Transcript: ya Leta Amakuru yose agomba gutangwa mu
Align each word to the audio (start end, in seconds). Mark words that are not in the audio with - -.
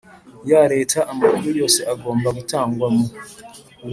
ya 0.51 0.61
Leta 0.73 0.99
Amakuru 1.11 1.49
yose 1.61 1.79
agomba 1.93 2.27
gutangwa 2.37 2.87
mu 2.95 3.05